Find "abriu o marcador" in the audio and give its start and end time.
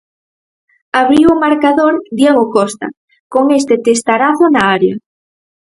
1.01-1.93